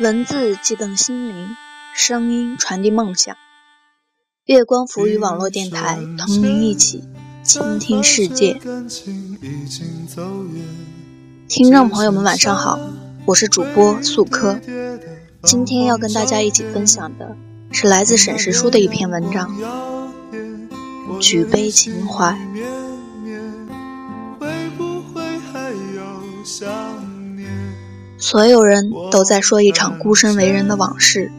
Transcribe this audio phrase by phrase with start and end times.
[0.00, 1.48] 文字激动心灵，
[1.94, 3.36] 声音传递梦想。
[4.46, 7.04] 月光浮语网络电台，同您一起
[7.42, 8.58] 倾听世界。
[11.46, 12.80] 听众朋友们，晚上好，
[13.26, 14.58] 我是主播素科。
[15.42, 17.36] 今天要跟大家一起分享的
[17.70, 19.54] 是来自沈石书的一篇文章，
[21.20, 22.38] 《举杯情怀》。
[28.20, 31.32] 所有人都在说一场孤身为人的往事，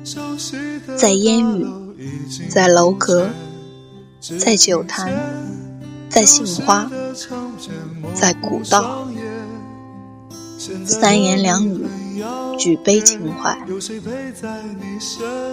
[0.98, 1.68] 在烟雨，
[2.50, 3.30] 在楼阁，
[4.40, 5.14] 在酒坛，
[6.10, 6.90] 在杏花，
[8.16, 9.08] 在古道，
[10.84, 11.86] 三言两语，
[12.58, 13.56] 举杯情怀，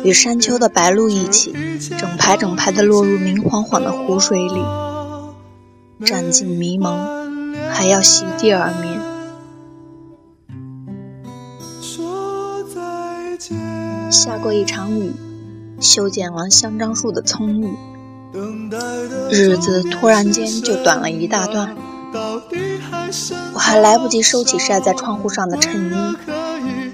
[0.03, 1.55] 与山丘的白鹭一起，
[1.99, 4.63] 整排整排的落入明晃晃的湖水里，
[6.07, 8.88] 占尽迷蒙，还要席地而眠。
[14.11, 15.13] 下过一场雨，
[15.81, 17.69] 修剪完香樟树的葱郁，
[19.31, 21.77] 日子突然间就短了一大段。
[23.55, 26.17] 我还来不及收起晒在窗户上的衬衣，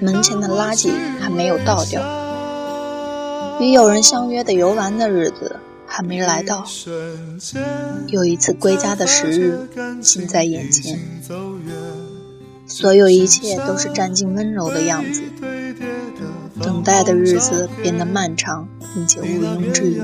[0.00, 2.02] 门前的垃圾还没有倒掉，
[3.60, 6.64] 与友人相约的游玩的日子还没来到，
[8.08, 9.68] 又一次归家的时日
[10.00, 10.98] 近在眼前，
[12.66, 15.22] 所有一切都是占尽温柔的样子。
[16.60, 20.00] 等待的日子变得漫长，并且毋庸置疑。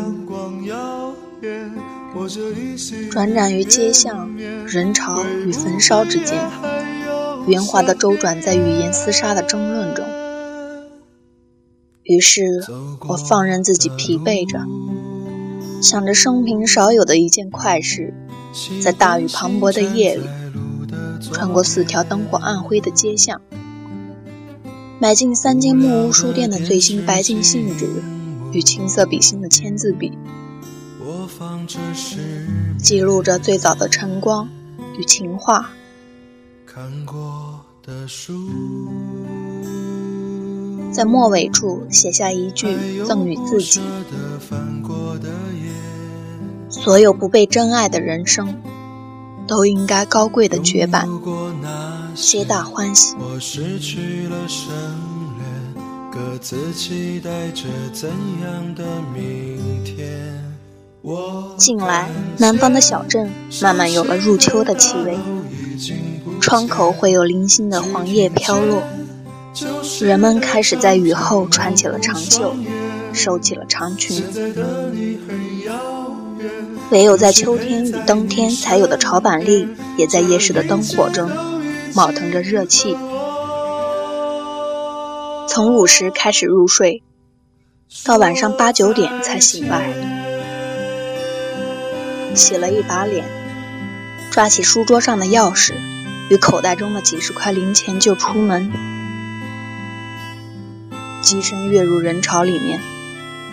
[3.11, 6.39] 转辗于街巷、人潮与焚烧之间，
[7.47, 10.05] 圆滑的周转在语言厮杀的争论中。
[12.02, 12.42] 于是
[13.08, 14.61] 我放任自己疲惫着，
[15.80, 18.13] 想着生平少有的一件快事，
[18.83, 20.24] 在大雨磅礴的夜里，
[21.33, 23.41] 穿过四条灯火暗灰的街巷。
[25.00, 27.88] 买进三间木屋书店的最新白金信纸
[28.52, 30.12] 与青色笔芯的签字笔，
[32.78, 34.46] 记录着最早的晨光
[34.98, 35.70] 与情话。
[40.92, 43.80] 在末尾处写下一句赠予自己：
[46.68, 48.55] 所有不被真爱的人生，
[49.46, 51.08] 都应该高贵的绝版。
[52.20, 53.17] 皆大欢喜。
[61.57, 63.30] 近来，南方的小镇
[63.63, 65.19] 慢慢有了入秋的气味，
[66.41, 68.83] 窗口会有零星的黄叶飘落，
[70.03, 72.55] 人们开始在雨后穿起了长袖，
[73.14, 74.23] 收起了长裙。
[76.91, 79.67] 唯有在秋天与冬天才有的潮板栗，
[79.97, 81.30] 也在夜市的灯火中。
[81.95, 82.96] 冒腾着热气，
[85.48, 87.02] 从午时开始入睡，
[88.05, 89.92] 到晚上八九点才醒来。
[92.34, 93.24] 洗了一把脸，
[94.30, 95.74] 抓起书桌上的钥匙
[96.30, 98.70] 与口袋中的几十块零钱就出门，
[101.20, 102.80] 机身跃入人潮里面，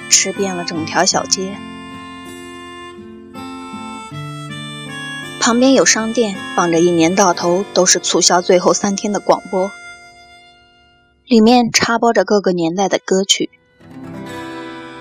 [0.09, 1.57] 吃遍了整条小街。
[5.47, 9.71] 旁边有商店，放着一年到头都是促销最后三天的广播，
[11.25, 13.49] 里面插播着各个年代的歌曲，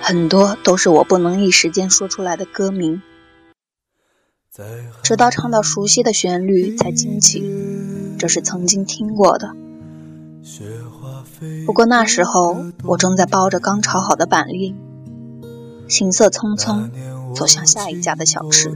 [0.01, 3.03] 很多都是我不能一时间说出来的歌名，
[5.03, 7.43] 直到唱到熟悉的旋律才惊起，
[8.17, 9.53] 这是曾经听过的。
[11.67, 14.77] 不过那时候我正在包着刚炒好的板栗，
[15.89, 16.89] 行色匆匆
[17.35, 18.71] 走向下一家的小吃。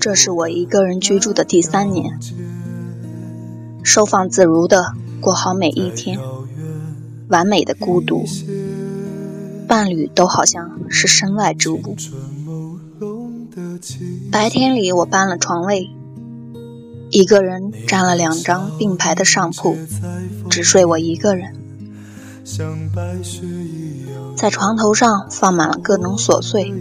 [0.00, 2.18] 这是我一个人居住的第三年，
[3.82, 6.18] 收放自如的过好每一天，
[7.28, 8.24] 完美的孤独，
[9.68, 11.96] 伴侣都好像是身外之物。
[14.32, 15.90] 白天里我搬了床位，
[17.10, 19.76] 一个人占了两张并排的上铺，
[20.48, 21.54] 只睡我一个人，
[24.34, 26.72] 在床头上放满了各种琐碎，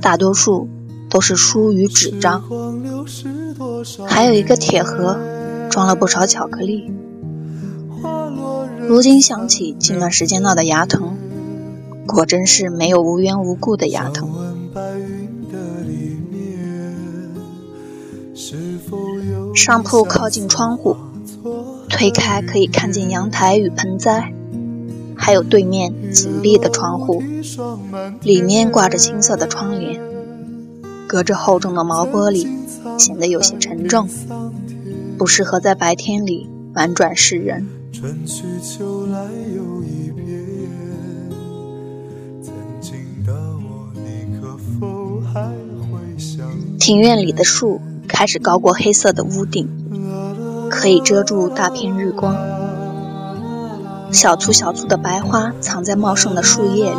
[0.00, 0.68] 大多数。
[1.08, 2.42] 都是书与纸张，
[4.06, 5.18] 还有一个铁盒，
[5.70, 6.92] 装了不少巧克力。
[8.88, 11.16] 如今想起近段时间闹的牙疼，
[12.06, 14.30] 果真是没有无缘无故的牙疼。
[19.54, 20.96] 上铺靠近窗户，
[21.88, 24.32] 推开可以看见阳台与盆栽，
[25.16, 27.22] 还有对面紧闭的窗户，
[28.22, 30.15] 里面挂着青色的窗帘。
[31.08, 32.48] 隔着厚重的毛玻璃，
[32.98, 34.08] 显得有些沉重，
[35.16, 37.66] 不适合在白天里婉转世人。
[46.78, 49.68] 庭院里的树开始高过黑色的屋顶，
[50.70, 52.36] 可以遮住大片日光。
[54.12, 56.96] 小簇小簇的白花藏在茂盛的树叶里。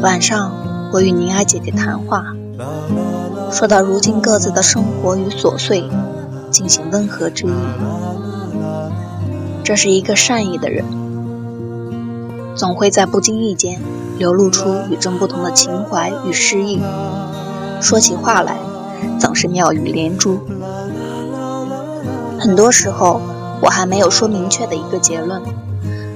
[0.00, 0.52] 晚上，
[0.94, 2.24] 我与宁儿姐姐谈话，
[3.50, 5.90] 说到如今各自的生活与琐碎，
[6.52, 7.50] 进行温和之意。
[9.64, 10.84] 这是一个善意的人，
[12.54, 13.80] 总会在不经意间
[14.18, 16.80] 流露出与众不同的情怀与诗意。
[17.80, 18.56] 说起话来，
[19.18, 20.38] 总是妙语连珠。
[22.38, 23.20] 很多时候，
[23.60, 25.42] 我还没有说明确的一个结论，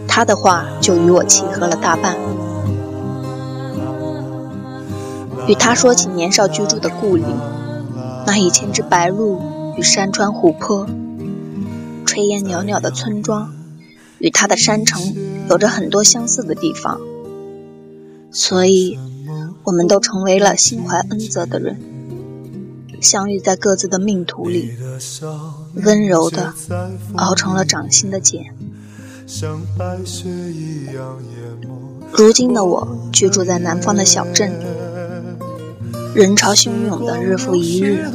[0.07, 2.15] 他的话就与我契合了大半。
[5.49, 7.25] 与他说起年少居住的故里，
[8.27, 10.87] 那一千只白鹭与山川湖泊、
[12.07, 13.51] 炊烟袅袅的村庄，
[14.19, 15.15] 与他的山城
[15.49, 17.01] 有着很多相似的地方，
[18.31, 18.99] 所以。
[19.65, 21.79] 我们都成为了心怀恩泽的人，
[23.03, 24.73] 相遇在各自的命途里，
[25.75, 26.55] 温柔的
[27.17, 28.55] 熬成了掌心的茧。
[32.13, 34.65] 如今的我居住在南方的小镇里，
[36.15, 38.07] 人潮汹涌的日复一日。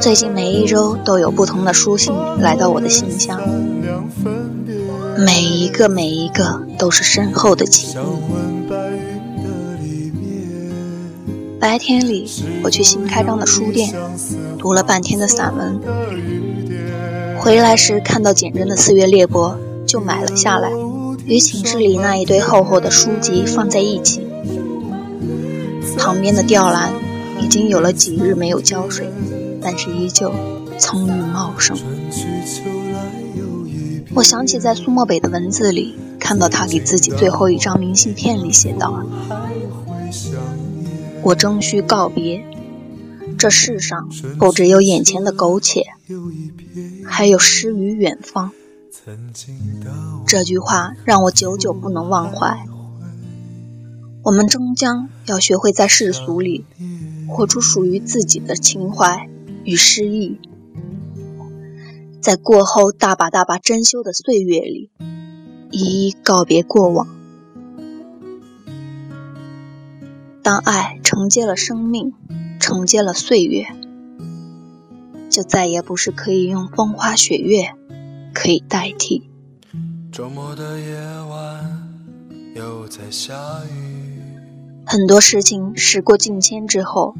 [0.00, 3.40] 最近每一周都有不同的书信来到我的信箱，
[5.18, 7.94] 每一个每一个都是深厚的情谊。
[11.58, 12.30] 白天里，
[12.62, 13.94] 我去新开张的书店
[14.58, 15.80] 读了半天的散文，
[17.38, 19.54] 回来时看到简真的《四月裂帛》，
[19.86, 20.70] 就买了下来，
[21.24, 24.23] 与寝室里那一堆厚厚的书籍放在一起。
[25.98, 26.92] 旁边的吊兰
[27.40, 29.08] 已经有了几日没有浇水，
[29.60, 30.32] 但是依旧
[30.78, 31.76] 葱郁茂盛。
[34.14, 39.04] 我想起在苏漠北的文字里，看到他给自己最后一张明信片里写道。
[41.22, 42.44] 我终须告别，
[43.38, 44.08] 这世上
[44.38, 45.82] 不只有眼前的苟且，
[47.04, 48.52] 还有诗与远方。
[50.26, 52.66] 这句话让我久久不能忘怀。
[54.24, 56.64] 我们终将要学会在世俗里
[57.28, 59.28] 活出属于自己的情怀
[59.64, 60.38] 与诗意，
[62.22, 64.90] 在过后大把大把珍馐的岁月里，
[65.70, 67.06] 一一告别过往。
[70.42, 72.14] 当爱承接了生命，
[72.58, 73.66] 承接了岁月，
[75.28, 77.74] 就再也不是可以用风花雪月
[78.32, 79.28] 可以代替。
[80.10, 80.96] 周末的夜
[81.28, 81.88] 晚
[82.54, 83.34] 又在下
[83.66, 84.13] 雨，
[84.86, 87.14] 很多事情时过境迁之后，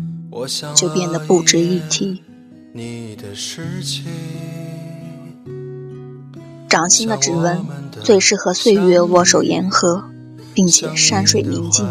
[0.74, 2.22] 就变得不值一提。
[6.68, 7.64] 掌心的指纹
[8.02, 10.04] 最适合岁月握手言和，
[10.52, 11.86] 并且山水宁静。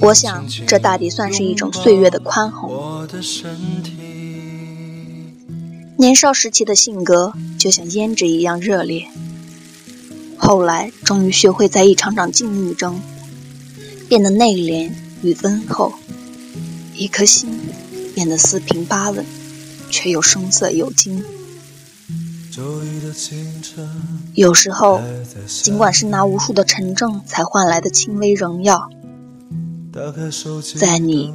[0.00, 3.08] 我想，这大抵算是一种岁月的宽宏。
[5.96, 9.08] 年少时期的性格就像胭脂一样热烈，
[10.36, 13.00] 后来终于学会在一场场境遇中
[14.08, 15.92] 变得内敛与温厚，
[16.94, 17.58] 一颗心
[18.14, 19.24] 变得四平八稳，
[19.90, 21.24] 却又声色有金。
[24.34, 25.00] 有时候，
[25.62, 28.88] 尽管是拿无数的沉重才换来的轻微荣耀，
[30.76, 31.34] 在你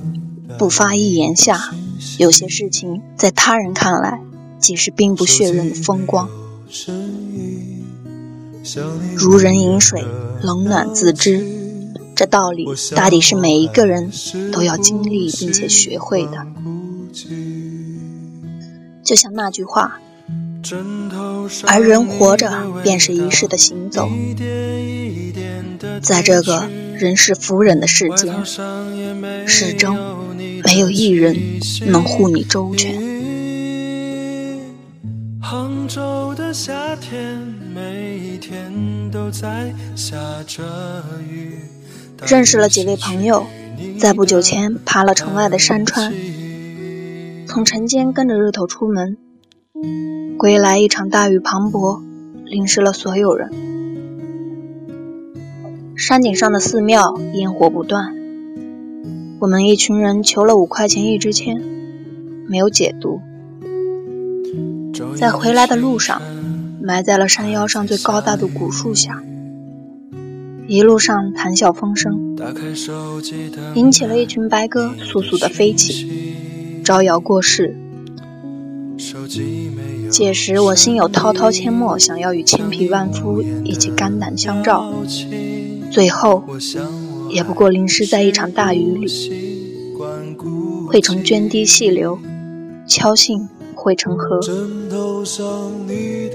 [0.58, 1.74] 不发一言下，
[2.18, 4.20] 有些事情在他人看来，
[4.60, 6.30] 即是并不血刃的风光。
[9.16, 10.04] 如人饮水，
[10.42, 11.46] 冷暖自知，
[12.16, 14.12] 这道理大抵是每一个人
[14.52, 16.46] 都要经历并且学会的。
[19.04, 20.00] 就像那句话。
[21.66, 22.52] 而人活着
[22.84, 24.08] 便是一世的行走，
[26.04, 28.46] 在这个人世浮人的世间，
[29.48, 29.98] 始终
[30.64, 31.36] 没有一人
[31.88, 32.94] 能护你周全。
[42.28, 43.46] 认识了几位朋友，
[44.00, 46.14] 在不久前爬了城外的山川，
[47.46, 49.18] 从晨间跟着日头出门。
[50.38, 52.02] 归来一场大雨磅礴，
[52.46, 53.52] 淋湿了所有人。
[55.96, 58.16] 山顶上的寺庙烟火不断，
[59.40, 61.62] 我们一群人求了五块钱一支签，
[62.48, 63.22] 没有解毒。
[65.16, 66.22] 在回来的路上，
[66.92, 69.24] 埋在了山腰上最高大的古树下，
[70.68, 72.36] 一路上谈笑风生，
[73.76, 76.36] 引起了一群白鸽簌簌的飞起。
[76.84, 77.78] 招摇过市。
[80.10, 84.94] 届时我心有滔滔阡陌，想要与千匹万夫一起肝胆相照，
[85.90, 86.44] 最后
[87.30, 89.08] 也不过淋湿在一场大雨里，
[90.90, 92.20] 汇成涓滴细流，
[92.86, 94.42] 敲信汇成河，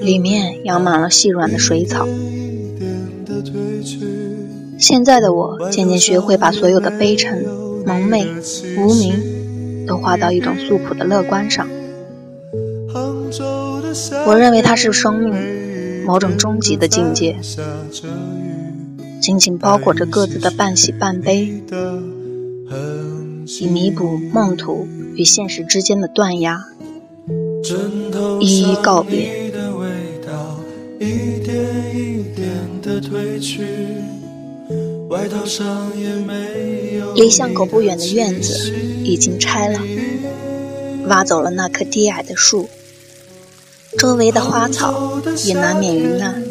[0.00, 2.06] 里面养满了细软的水草。
[4.78, 7.44] 现在的我渐渐学会把所有的悲沉、
[7.86, 8.26] 蒙昧、
[8.78, 11.66] 无名，都画到一种素朴的乐观上。
[14.26, 17.36] 我认为它是生命某种终极的境界，
[19.20, 21.62] 紧紧包裹着各自的半喜半悲，
[23.60, 26.64] 以弥补梦途与现实之间的断崖，
[28.40, 29.52] 一一告别。
[37.14, 39.80] 离巷口不远的院子已经拆了，
[41.06, 42.68] 挖走了那棵低矮的树。
[43.98, 46.42] 周围的花草也难免云烂，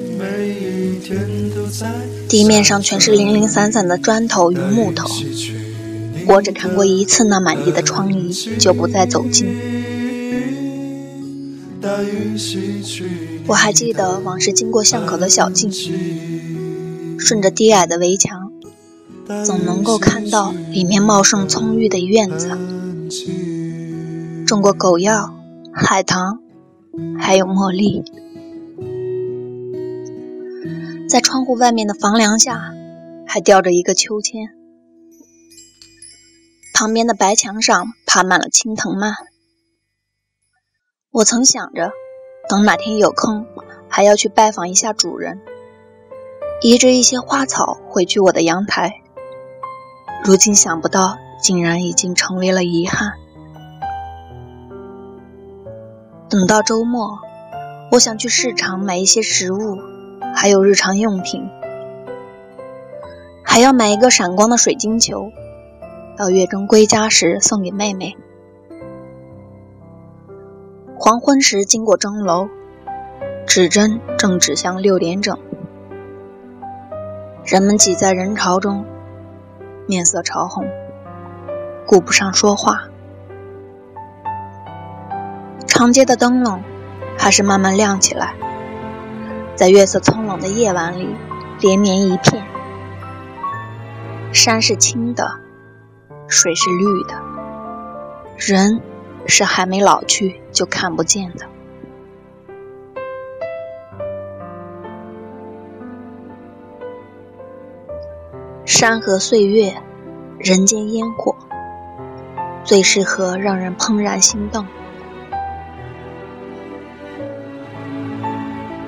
[2.28, 5.08] 地面上全是零零散散的砖头与木头。
[6.28, 9.75] 我只看过一次那满地的疮痍，就不再走近。
[13.48, 15.72] 我还记得往事经过巷口的小径，
[17.20, 18.52] 顺着低矮的围墙，
[19.46, 22.58] 总能够看到里面茂盛葱郁的院子，
[24.46, 25.34] 种过狗药、
[25.74, 26.40] 海棠。
[27.20, 28.06] 还有茉莉，
[31.10, 32.72] 在窗户外面的房梁下，
[33.28, 34.48] 还吊着一个秋千。
[36.74, 39.14] 旁边的白墙上爬满了青藤蔓。
[41.16, 41.94] 我曾想着，
[42.50, 43.48] 等哪天有空，
[43.88, 45.40] 还要去拜访一下主人，
[46.62, 49.02] 移植一些花草回去我的阳台。
[50.26, 53.14] 如今想不到，竟然已经成为了遗憾。
[56.30, 57.20] 等到周末，
[57.94, 59.78] 我想去市场买一些食物，
[60.36, 61.50] 还有日常用品，
[63.42, 65.32] 还要买一个闪光的水晶球，
[66.18, 68.18] 到月中归家时送给妹妹。
[70.98, 72.48] 黄昏时经过钟楼，
[73.46, 75.38] 指针正指向六点整，
[77.44, 78.86] 人们挤在人潮中，
[79.88, 80.66] 面色潮红，
[81.86, 82.86] 顾不上说话。
[85.68, 86.64] 长街的灯笼
[87.18, 88.34] 还是慢慢亮起来，
[89.54, 91.14] 在月色葱胧的夜晚里，
[91.60, 92.42] 连绵一片。
[94.32, 95.40] 山是青的，
[96.28, 97.22] 水是绿的，
[98.38, 98.82] 人
[99.28, 101.46] 是还没老去就看不见的。
[108.66, 109.74] 山河岁月，
[110.38, 111.36] 人间烟火，
[112.64, 114.66] 最适合让人怦然心动。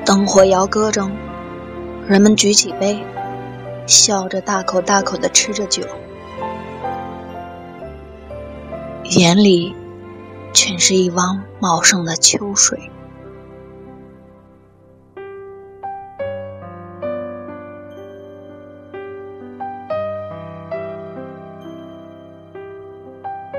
[0.04, 1.12] 灯火摇歌中，
[2.08, 3.00] 人们举起杯，
[3.86, 5.84] 笑着大口大口的吃着酒，
[9.04, 9.76] 眼里
[10.60, 12.90] 全是一汪茂盛的秋水。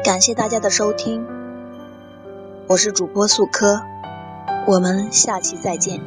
[0.03, 1.25] 感谢大家的收听，
[2.67, 3.81] 我是主播素科，
[4.67, 6.01] 我们下期再见。